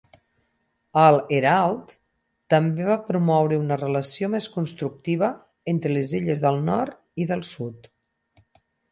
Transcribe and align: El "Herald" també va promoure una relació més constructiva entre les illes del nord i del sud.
El 0.99 1.15
"Herald" 1.35 1.91
també 2.53 2.87
va 2.87 2.95
promoure 3.09 3.59
una 3.63 3.77
relació 3.81 4.29
més 4.35 4.47
constructiva 4.53 5.29
entre 5.75 5.91
les 5.97 6.15
illes 6.21 6.41
del 6.47 6.57
nord 6.71 6.97
i 7.25 7.29
del 7.33 7.45
sud. 7.51 7.87